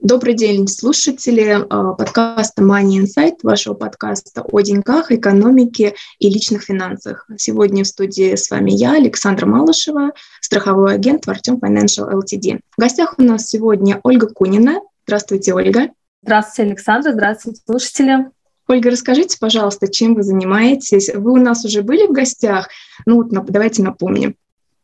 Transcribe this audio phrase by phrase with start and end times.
[0.00, 7.26] Добрый день, слушатели э, подкаста Money Insight, вашего подкаста о деньгах, экономике и личных финансах.
[7.36, 12.60] Сегодня в студии с вами я, Александра Малышева, страховой агент в Артем Financial Ltd.
[12.76, 14.80] В гостях у нас сегодня Ольга Кунина.
[15.04, 15.88] Здравствуйте, Ольга.
[16.22, 17.12] Здравствуйте, Александра.
[17.12, 18.30] Здравствуйте, слушатели.
[18.68, 21.10] Ольга, расскажите, пожалуйста, чем вы занимаетесь?
[21.12, 22.68] Вы у нас уже были в гостях?
[23.04, 24.36] Ну вот давайте напомним.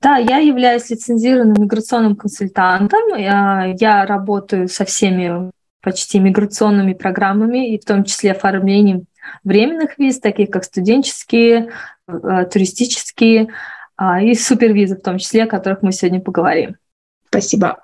[0.05, 3.17] Да, я являюсь лицензированным миграционным консультантом.
[3.17, 9.07] Я, я работаю со всеми почти миграционными программами, и в том числе оформлением
[9.45, 11.71] временных виз, таких как студенческие,
[12.07, 13.49] э, туристические
[13.97, 16.77] а, и супервизы в том числе, о которых мы сегодня поговорим.
[17.35, 17.81] Спасибо.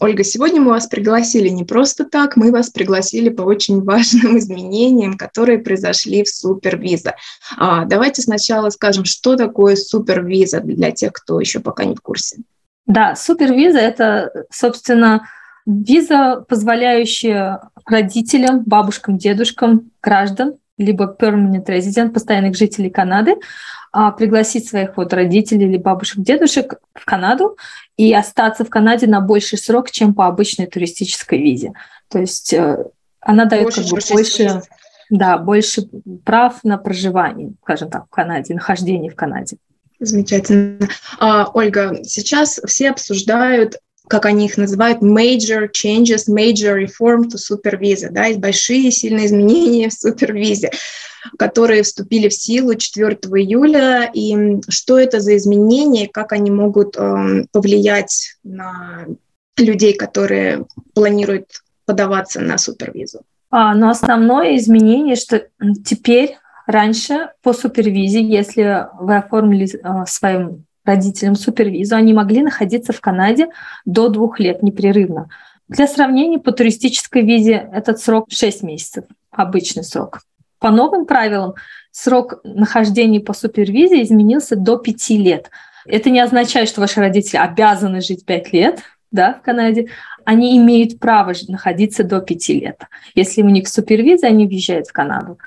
[0.00, 5.18] Ольга, сегодня мы вас пригласили не просто так, мы вас пригласили по очень важным изменениям,
[5.18, 7.14] которые произошли в супервиза.
[7.58, 12.38] А, давайте сначала скажем, что такое супервиза для тех, кто еще пока не в курсе.
[12.86, 15.28] Да, супервиза– это, собственно,
[15.66, 23.36] виза, позволяющая родителям, бабушкам, дедушкам, граждан, либо permanent resident, постоянных жителей Канады, а,
[24.16, 27.56] пригласить своих вот родителей или бабушек, дедушек в Канаду
[27.96, 31.72] и остаться в Канаде на больший срок, чем по обычной туристической визе.
[32.08, 32.84] То есть э,
[33.20, 34.62] она дает больше, как бы больше,
[35.10, 35.88] да, больше
[36.24, 39.56] прав на проживание, скажем так, в Канаде, нахождение в Канаде.
[40.00, 40.88] Замечательно.
[41.18, 43.76] А, Ольга, сейчас все обсуждают
[44.08, 49.88] как они их называют, major changes, major reform to supervisa, да, есть большие сильные изменения
[49.88, 50.70] в супервизе
[51.38, 57.46] которые вступили в силу 4 июля, и что это за изменения, как они могут э,
[57.52, 59.06] повлиять на
[59.56, 63.22] людей, которые планируют подаваться на супервизу?
[63.50, 65.46] А, но основное изменение, что
[65.84, 73.00] теперь раньше по супервизе, если вы оформили э, своим родителям супервизу, они могли находиться в
[73.00, 73.48] Канаде
[73.84, 75.28] до двух лет непрерывно.
[75.68, 80.20] Для сравнения, по туристической визе этот срок 6 месяцев, обычный срок.
[80.58, 81.54] По новым правилам
[81.90, 85.50] срок нахождения по супервизе изменился до 5 лет.
[85.86, 88.80] Это не означает, что ваши родители обязаны жить 5 лет
[89.10, 89.88] да, в Канаде.
[90.24, 92.82] Они имеют право находиться до 5 лет.
[93.14, 95.38] Если у них супервиза, они въезжают в Канаду.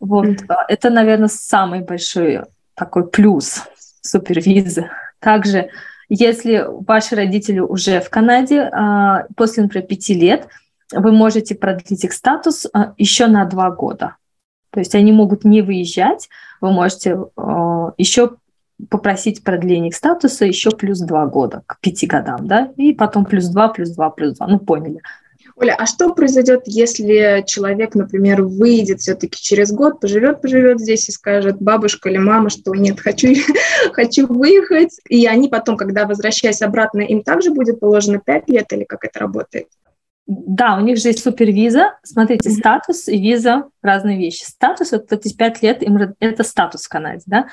[0.00, 0.26] Вот.
[0.26, 0.54] Mm-hmm.
[0.68, 2.42] Это, наверное, самый большой
[2.74, 3.64] такой плюс
[4.02, 4.90] супервизы.
[5.20, 5.70] Также,
[6.08, 10.48] если ваши родители уже в Канаде, а, после, например, 5 лет,
[10.92, 14.16] вы можете продлить их статус а, еще на 2 года.
[14.70, 16.28] То есть они могут не выезжать,
[16.60, 18.36] вы можете э, еще
[18.90, 23.48] попросить продление их статуса еще плюс два года к пяти годам, да, и потом плюс
[23.48, 25.00] два, плюс два, плюс два, ну поняли.
[25.60, 31.12] Оля, а что произойдет, если человек, например, выйдет все-таки через год, поживет, поживет здесь и
[31.12, 33.28] скажет бабушка или мама, что нет, хочу,
[33.92, 38.84] хочу выехать, и они потом, когда возвращаясь обратно, им также будет положено пять лет или
[38.84, 39.66] как это работает?
[40.28, 41.94] Да, у них же есть супервиза.
[42.02, 42.58] Смотрите, mm-hmm.
[42.58, 44.44] статус и виза– разные вещи.
[44.44, 47.44] Статус– вот эти пять лет, им это статус в Канаде, да?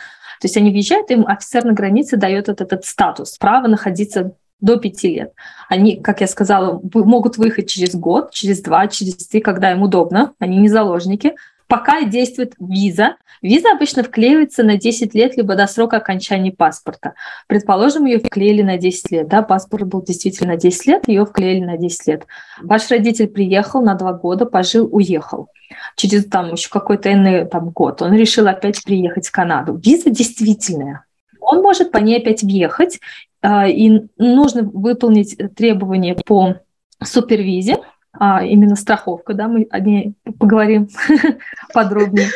[0.41, 4.77] То есть они въезжают, им офицер на границе дает этот, этот статус, право находиться до
[4.77, 5.33] пяти лет.
[5.69, 10.33] Они, как я сказала, могут выехать через год, через два, через три, когда им удобно.
[10.39, 11.33] Они не заложники–
[11.67, 13.15] пока действует виза.
[13.41, 17.13] Виза обычно вклеивается на 10 лет, либо до срока окончания паспорта.
[17.47, 19.27] Предположим, ее вклеили на 10 лет.
[19.27, 22.27] Да, паспорт был действительно на 10 лет, ее вклеили на 10 лет.
[22.61, 25.49] Ваш родитель приехал на 2 года, пожил, уехал.
[25.95, 29.75] Через там еще какой-то иной там, год он решил опять приехать в Канаду.
[29.75, 31.05] Виза действительная.
[31.39, 32.99] Он может по ней опять въехать,
[33.67, 36.55] и нужно выполнить требования по
[37.03, 37.77] супервизе,
[38.17, 40.87] а, именно страховка, да, мы о ней поговорим
[41.73, 42.27] подробнее.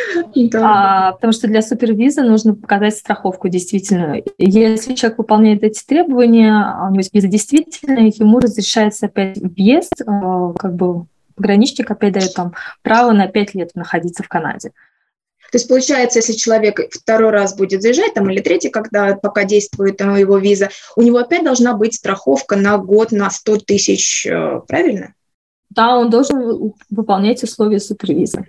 [0.55, 4.17] А, потому что для супервиза нужно показать страховку действительно.
[4.37, 10.01] Если человек выполняет эти требования, а у него есть виза действительно, ему разрешается опять въезд,
[10.05, 14.71] а, как бы пограничник опять дает там право на 5 лет находиться в Канаде.
[15.51, 19.97] То есть получается, если человек второй раз будет заезжать, там, или третий, когда пока действует
[19.97, 24.61] там, его виза, у него опять должна быть страховка на год на 100 тысяч, э,
[24.67, 25.13] правильно?
[25.69, 28.45] Да, он должен выполнять условия супервиза.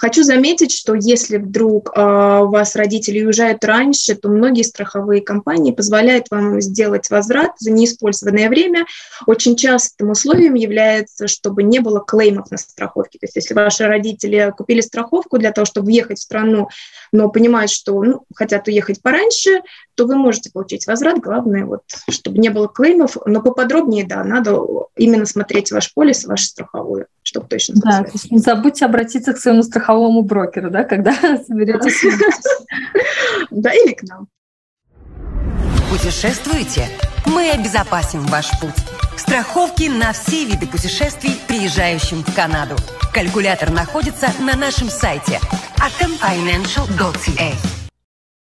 [0.00, 5.72] Хочу заметить, что если вдруг э, у вас родители уезжают раньше, то многие страховые компании
[5.72, 8.86] позволяют вам сделать возврат за неиспользованное время.
[9.26, 13.18] Очень частым условием является, чтобы не было клеймов на страховке.
[13.18, 16.68] То есть если ваши родители купили страховку для того, чтобы въехать в страну,
[17.12, 19.60] но понимают, что ну, хотят уехать пораньше,
[19.96, 21.18] то вы можете получить возврат.
[21.18, 23.18] Главное, вот, чтобы не было клеймов.
[23.26, 24.62] Но поподробнее, да, надо
[24.96, 29.38] именно смотреть ваш полис, вашу страховую, чтобы точно Да, то есть не забудьте обратиться к
[29.38, 29.89] своему страховому
[30.22, 31.12] брокеру, да, когда
[31.46, 32.04] соберетесь.
[33.50, 34.28] Да, или к нам.
[35.90, 36.86] Путешествуете?
[37.26, 38.74] Мы обезопасим ваш путь.
[39.16, 42.76] Страховки на все виды путешествий, приезжающим в Канаду.
[43.12, 45.38] Калькулятор находится на нашем сайте
[45.78, 47.52] atomfinancial.ca.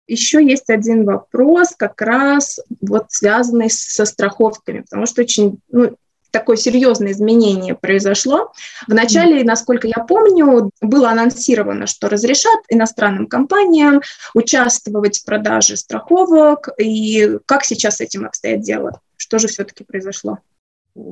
[0.08, 5.96] Еще есть один вопрос, как раз вот связанный со страховками, потому что очень ну,
[6.34, 8.52] такое серьезное изменение произошло.
[8.88, 14.02] Вначале, насколько я помню, было анонсировано, что разрешат иностранным компаниям
[14.34, 16.70] участвовать в продаже страховок.
[16.80, 19.00] И как сейчас с этим обстоит дело?
[19.16, 20.40] Что же все-таки произошло?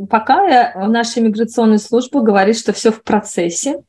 [0.09, 3.83] Пока наша миграционная служба говорит, что все в процессе.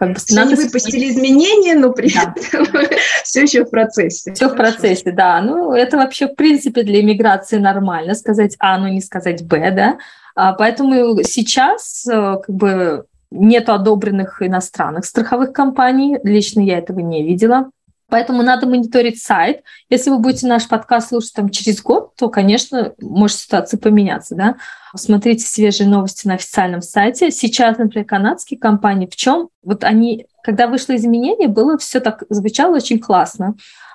[0.00, 0.56] Как бы надо...
[0.56, 2.34] выпустили изменения, но при да.
[2.34, 2.66] этом
[3.22, 4.32] все еще в процессе.
[4.32, 5.42] Все в процессе, да.
[5.42, 9.98] Ну, это вообще, в принципе, для иммиграции нормально сказать А, но не сказать Б, да.
[10.34, 16.16] А, поэтому сейчас э, как бы нет одобренных иностранных страховых компаний.
[16.24, 17.68] Лично я этого не видела.
[18.10, 19.62] Поэтому надо мониторить сайт.
[19.88, 24.34] Если вы будете наш подкаст слушать там через год, то, конечно, может ситуация поменяться.
[24.34, 24.56] Да?
[24.94, 27.30] Смотрите свежие новости на официальном сайте.
[27.30, 29.48] Сейчас, например, канадские компании, в чем?
[29.62, 33.54] Вот они, когда вышло изменение, было все так, звучало очень классно.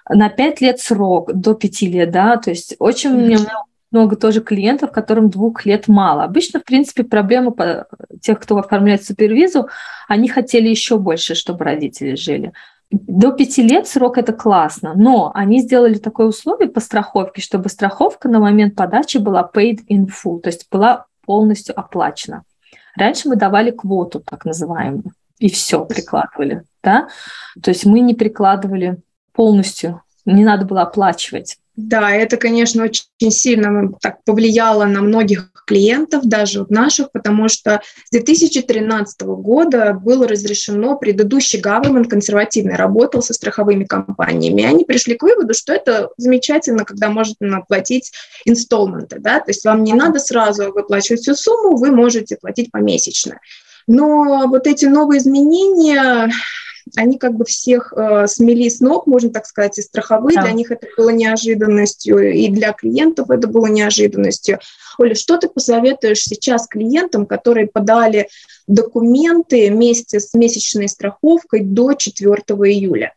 [0.09, 3.47] На 5 лет срок, до 5 лет, да, то есть очень mm-hmm
[3.95, 6.23] много тоже клиентов, которым двух лет мало.
[6.25, 7.87] Обычно, в принципе, проблема по
[8.21, 9.69] тех, кто оформляет супервизу,
[10.09, 12.51] они хотели еще больше, чтобы родители жили.
[12.91, 18.29] До пяти лет срок это классно, но они сделали такое условие по страховке, чтобы страховка
[18.29, 22.43] на момент подачи была paid in full, то есть была полностью оплачена.
[22.95, 26.63] Раньше мы давали квоту, так называемую, и все прикладывали.
[26.83, 27.09] Да?
[27.61, 28.97] То есть мы не прикладывали
[29.33, 31.57] полностью, не надо было оплачивать.
[31.75, 37.81] Да, это, конечно, очень сильно так повлияло на многих клиентов, даже вот наших, потому что
[38.05, 45.15] с 2013 года было разрешено, предыдущий government консервативный работал со страховыми компаниями, и они пришли
[45.15, 48.11] к выводу, что это замечательно, когда можно платить
[48.45, 53.39] инсталменты, да, то есть вам не надо сразу выплачивать всю сумму, вы можете платить помесячно.
[53.87, 56.31] Но вот эти новые изменения,
[56.95, 60.35] они как бы всех э, смели с ног, можно так сказать, и страховые.
[60.35, 60.43] Да.
[60.43, 64.59] Для них это было неожиданностью, и для клиентов это было неожиданностью.
[64.97, 68.29] Оля, что ты посоветуешь сейчас клиентам, которые подали
[68.67, 73.13] документы вместе с месячной страховкой до 4 июля?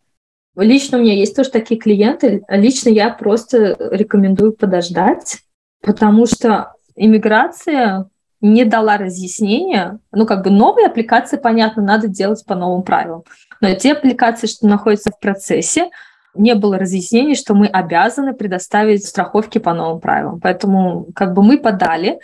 [0.56, 2.42] Лично у меня есть тоже такие клиенты.
[2.48, 5.38] Лично я просто рекомендую подождать,
[5.82, 8.08] потому что иммиграция
[8.40, 9.98] не дала разъяснения.
[10.12, 13.24] Ну, как бы новые аппликации, понятно, надо делать по новым правилам.
[13.60, 15.90] Но те аппликации, что находятся в процессе,
[16.34, 20.40] не было разъяснений, что мы обязаны предоставить страховки по новым правилам.
[20.40, 22.20] Поэтому как бы мы подали,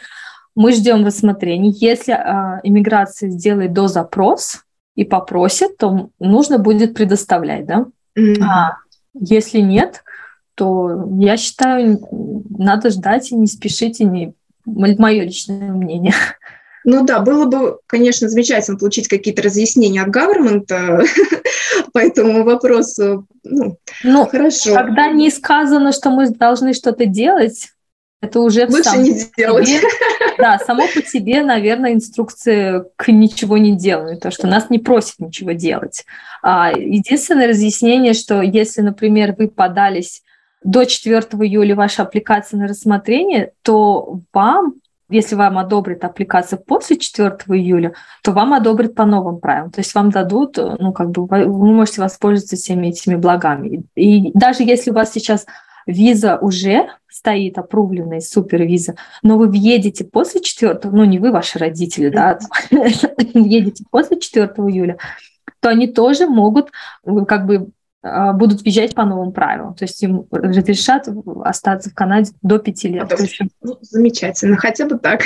[0.55, 1.71] мы ждем рассмотрения.
[1.71, 4.65] Если э, иммиграция сделает до запрос
[4.95, 7.87] и попросит, то нужно будет предоставлять, да?
[8.17, 8.43] Mm-hmm.
[8.43, 8.77] А
[9.15, 10.05] если нет,
[10.55, 12.01] то я считаю,
[12.57, 14.35] надо ждать и не спешить, и не
[14.67, 16.15] мое личное мнение.
[16.85, 20.67] Ну да, было бы, конечно, замечательно получить какие-то разъяснения от government
[21.93, 23.27] по этому вопросу.
[23.43, 24.75] Ну, ну, хорошо.
[24.75, 27.69] Когда не сказано, что мы должны что-то делать,
[28.21, 29.67] это уже лучше не делать.
[29.67, 29.81] Себе,
[30.39, 35.19] да, само по себе, наверное, инструкция к ничего не деланию, то что нас не просят
[35.19, 36.05] ничего делать.
[36.43, 40.23] А, единственное разъяснение, что если, например, вы подались
[40.65, 44.75] до 4 июля ваша аппликация на рассмотрение, то вам
[45.11, 47.93] если вам одобрят аппликацию после 4 июля,
[48.23, 49.71] то вам одобрят по новым правилам.
[49.71, 53.85] То есть вам дадут, ну, как бы вы можете воспользоваться всеми этими благами.
[53.95, 55.47] И даже если у вас сейчас
[55.87, 62.09] виза уже стоит, опрувленная супервиза, но вы въедете после 4, ну, не вы, ваши родители,
[62.09, 62.39] да,
[63.35, 64.97] въедете после 4 июля,
[65.61, 66.71] то они тоже могут
[67.29, 67.69] как бы
[68.35, 69.75] будут въезжать по новым правилам.
[69.75, 71.09] То есть им разрешат
[71.43, 73.11] остаться в Канаде до пяти лет.
[73.63, 75.23] Ну, замечательно, хотя бы так.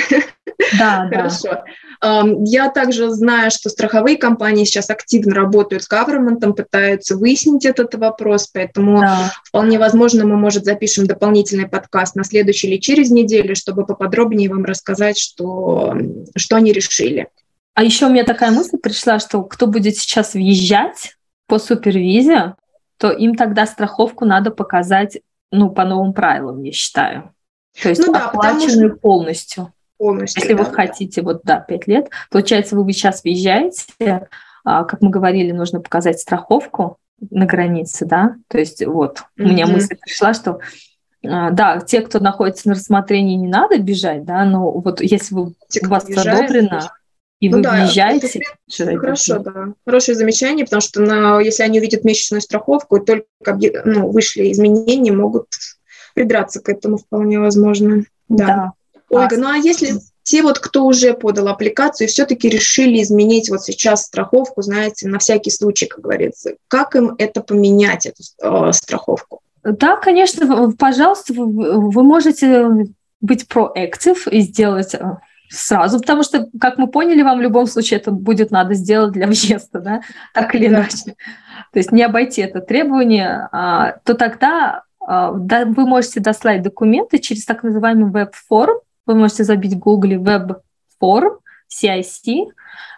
[0.77, 1.63] Да, Хорошо.
[2.01, 2.25] Да.
[2.45, 8.47] Я также знаю, что страховые компании сейчас активно работают с government, пытаются выяснить этот вопрос,
[8.47, 9.31] поэтому да.
[9.43, 14.65] вполне возможно мы, может, запишем дополнительный подкаст на следующей или через неделю, чтобы поподробнее вам
[14.65, 15.95] рассказать, что,
[16.35, 17.27] что они решили.
[17.73, 21.15] А еще у меня такая мысль пришла, что кто будет сейчас въезжать
[21.47, 22.55] по супервизе,
[22.99, 25.19] то им тогда страховку надо показать
[25.51, 27.33] ну, по новым правилам, я считаю.
[27.81, 28.99] То есть ну, да, оплаченную что...
[28.99, 29.73] полностью.
[29.97, 30.41] Полностью.
[30.41, 30.75] Если да, вы да.
[30.75, 34.27] хотите, вот да, 5 лет, получается, вы сейчас въезжаете,
[34.65, 36.97] а, как мы говорили, нужно показать страховку
[37.31, 39.43] на границе, да, то есть вот mm-hmm.
[39.43, 40.59] у меня мысль пришла, что
[41.25, 45.53] а, да, те, кто находится на рассмотрении, не надо бежать, да, но вот если вы,
[45.67, 46.91] те, у вас одобрено,
[47.39, 48.41] и ну, вы да, въезжаете...
[48.79, 49.73] Это, хорошо, да.
[49.85, 53.25] Хорошее замечание, потому что на, если они увидят месячную страховку, только
[53.85, 55.47] ну, вышли изменения, могут
[56.13, 58.03] придраться к этому вполне возможно.
[58.27, 58.45] Да.
[58.45, 58.71] да.
[59.09, 59.93] Ольга, ну а если
[60.23, 65.17] те вот, кто уже подал аппликацию и все-таки решили изменить вот сейчас страховку, знаете, на
[65.17, 69.39] всякий случай, как говорится, как им это поменять, эту э, страховку?
[69.63, 72.67] Да, конечно, пожалуйста, вы, вы можете
[73.21, 75.17] быть проактив и сделать э,
[75.49, 79.27] сразу, потому что, как мы поняли, вам в любом случае это будет надо сделать для
[79.27, 80.01] въезда, да,
[80.33, 81.15] так или иначе.
[81.73, 87.19] То есть не обойти это требование, а, то тогда а, да, вы можете дослать документы
[87.19, 88.79] через так называемый веб-форм.
[89.05, 92.47] Вы можете забить в Google веб-форм CIC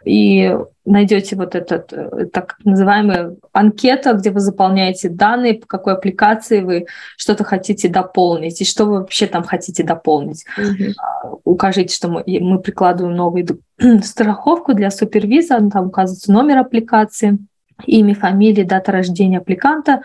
[0.05, 6.61] и найдете вот этот э, так называемый анкета, где вы заполняете данные, по какой аппликации
[6.61, 6.85] вы
[7.17, 10.45] что-то хотите дополнить и что вы вообще там хотите дополнить.
[10.57, 11.39] Mm-hmm.
[11.43, 13.45] Укажите, что мы, мы прикладываем новую
[14.03, 17.37] страховку для супервиза, там указывается номер аппликации,
[17.85, 20.01] имя, фамилия, дата рождения аппликанта,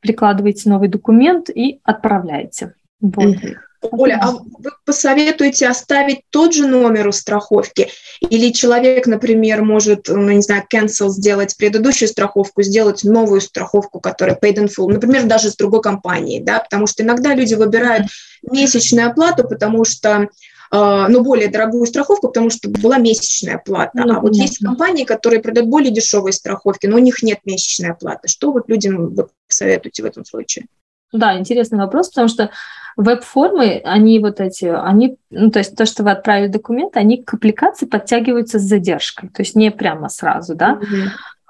[0.00, 2.74] прикладываете новый документ и отправляете.
[3.00, 3.36] Вот.
[3.82, 7.88] Оля, а вы посоветуете оставить тот же номер у страховки?
[8.20, 14.36] Или человек, например, может, ну, не знаю, cancel сделать предыдущую страховку, сделать новую страховку, которая
[14.36, 18.06] paid in full, например, даже с другой компанией, да, потому что иногда люди выбирают
[18.42, 20.28] месячную оплату, потому что
[20.70, 23.92] а, ну, более дорогую страховку, потому что была месячная плата.
[23.94, 27.90] Ну, а вот есть компании, которые продают более дешевые страховки, но у них нет месячной
[27.90, 28.28] оплаты.
[28.28, 30.66] Что вот людям вы советуете в этом случае?
[31.12, 32.50] Да, интересный вопрос, потому что
[32.96, 37.34] веб-формы, они вот эти, они, ну, то есть то, что вы отправили документ, они к
[37.34, 40.80] аппликации подтягиваются с задержкой, то есть не прямо сразу, да.
[40.80, 41.08] Mm-hmm.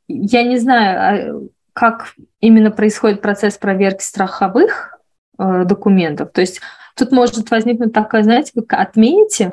[0.09, 4.99] Я не знаю, а, как именно происходит процесс проверки страховых
[5.39, 6.61] э, документов, то есть
[6.97, 9.53] тут может возникнуть такая, знаете, вы отмените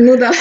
[0.00, 0.32] ну да,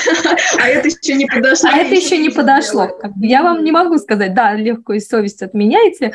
[0.57, 1.69] а это еще не подошло.
[1.71, 2.87] А это еще не подошло.
[2.87, 6.13] Как бы я вам не могу сказать, да, легкую совесть отменяйте,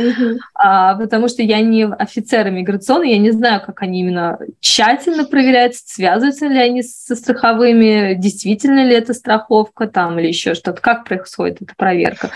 [0.55, 5.75] а, потому что я не офицер иммиграционный, я не знаю, как они именно тщательно проверяют,
[5.77, 11.61] связываются ли они со страховыми, действительно ли это страховка там или еще что-то, как происходит
[11.61, 12.31] эта проверка.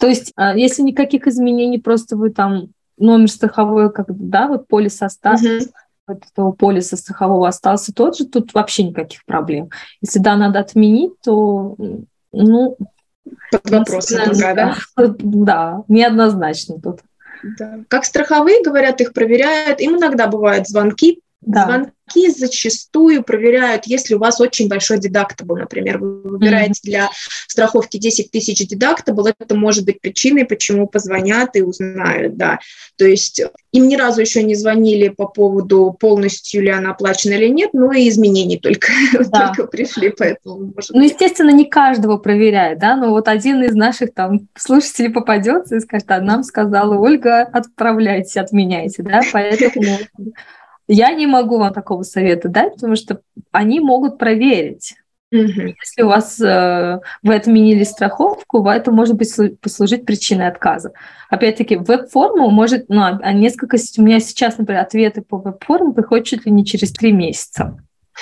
[0.00, 5.02] То есть, а, если никаких изменений, просто вы там номер страховой, как да, вот полис
[5.02, 5.68] uh-huh
[6.06, 9.70] этого полиса страхового остался тот же, тут вообще никаких проблем.
[10.00, 11.76] Если да, надо отменить, то
[12.32, 12.76] ну,
[13.50, 14.76] под вопросом пока, да?
[15.18, 17.00] Да, неоднозначно тут.
[17.58, 17.80] Да.
[17.88, 19.80] Как страховые, говорят, их проверяют.
[19.80, 21.64] Им иногда бывают звонки да.
[21.64, 26.90] Звонки зачастую проверяют, если у вас очень большой дедактабл, например, вы выбираете mm-hmm.
[26.90, 27.10] для
[27.46, 32.58] страховки 10 тысяч дедактабл, это может быть причиной, почему позвонят и узнают, да.
[32.96, 37.48] То есть им ни разу еще не звонили по поводу полностью ли она оплачена или
[37.48, 38.88] нет, но и изменений только,
[39.28, 39.48] да.
[39.48, 44.14] только пришли, поэтому может Ну, естественно, не каждого проверяют, да, но вот один из наших
[44.14, 49.98] там слушателей попадется и скажет, а нам сказала Ольга, отправляйте, отменяйте, да, поэтому
[50.88, 53.20] я не могу вам такого совета дать, потому что
[53.52, 54.94] они могут проверить.
[55.34, 55.74] Mm-hmm.
[55.82, 60.92] Если у вас э, вы отменили страховку, это может быть послужить причиной отказа.
[61.28, 66.46] Опять-таки, веб-форму может, ну, а несколько, у меня сейчас, например, ответы по веб-форму приходят чуть
[66.46, 67.76] ли не через три месяца.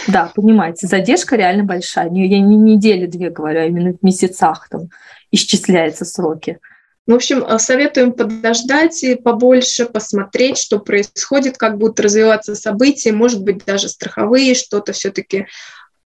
[0.08, 2.10] Да, понимаете, задержка реально большая.
[2.10, 4.88] Я не недели две говорю, а именно в месяцах там
[5.30, 6.58] исчисляются сроки.
[7.06, 13.42] В общем, э, советуем подождать и побольше посмотреть, что происходит, как будут развиваться события, может
[13.42, 15.46] быть, даже страховые что-то все-таки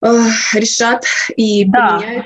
[0.03, 0.07] э,
[0.53, 1.99] решат и да.
[1.99, 2.25] поменяют.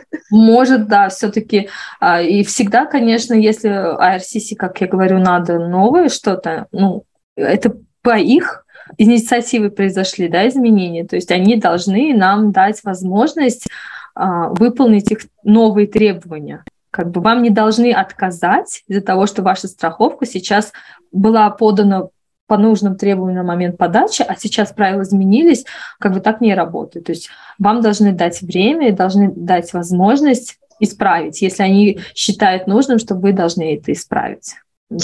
[0.30, 1.68] Может, да, все-таки.
[2.00, 7.04] А, и всегда, конечно, если IRCC, как я говорю, надо новое что-то, ну,
[7.36, 8.64] это по их
[8.96, 11.04] инициативе произошли, да, изменения.
[11.06, 13.66] То есть они должны нам дать возможность
[14.14, 16.64] а, выполнить их новые требования.
[16.92, 20.72] Как бы вам не должны отказать из-за того, что ваша страховка сейчас
[21.10, 22.08] была подана
[22.46, 25.64] по нужным требованиям на момент подачи, а сейчас правила изменились,
[25.98, 27.06] как бы так не работает.
[27.06, 33.14] То есть вам должны дать время должны дать возможность исправить, если они считают нужным, что
[33.14, 34.54] вы должны это исправить.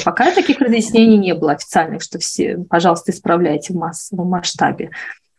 [0.04, 4.90] Пока таких разъяснений не было официальных, что все, пожалуйста, исправляйте в массовом масштабе.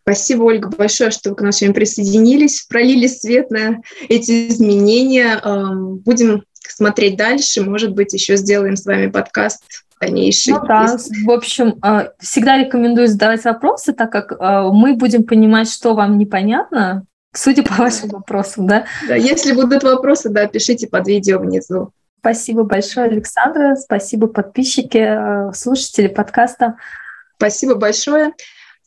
[0.10, 5.40] Спасибо, Ольга, большое, что вы к нам сегодня присоединились, пролили свет на эти изменения.
[5.44, 7.62] Эм, будем смотреть дальше.
[7.62, 9.62] Может быть, еще сделаем с вами подкаст
[10.02, 10.54] дальнейший.
[10.54, 15.70] Ну да, в общем, э, всегда рекомендую задавать вопросы, так как э, мы будем понимать,
[15.70, 18.86] что вам непонятно, судя по вашим вопросам, да?
[19.08, 21.92] Да, если будут вопросы, да, пишите под видео внизу.
[22.22, 23.76] Спасибо большое, Александра.
[23.76, 26.78] Спасибо, подписчики, э, слушатели подкаста.
[27.38, 28.34] Спасибо большое.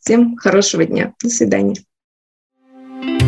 [0.04, 1.14] Всем хорошего дня.
[1.22, 1.76] До свидания.